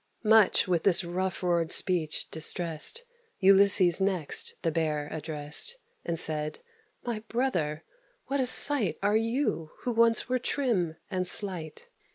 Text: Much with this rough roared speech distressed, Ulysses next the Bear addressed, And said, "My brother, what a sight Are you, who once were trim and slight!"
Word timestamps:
Much 0.23 0.67
with 0.67 0.81
this 0.81 1.03
rough 1.03 1.43
roared 1.43 1.71
speech 1.71 2.27
distressed, 2.31 3.03
Ulysses 3.37 4.01
next 4.01 4.55
the 4.63 4.71
Bear 4.71 5.07
addressed, 5.11 5.77
And 6.03 6.19
said, 6.19 6.57
"My 7.05 7.19
brother, 7.19 7.83
what 8.25 8.39
a 8.39 8.47
sight 8.47 8.97
Are 9.03 9.15
you, 9.15 9.69
who 9.81 9.91
once 9.91 10.27
were 10.27 10.39
trim 10.39 10.95
and 11.11 11.27
slight!" 11.27 11.89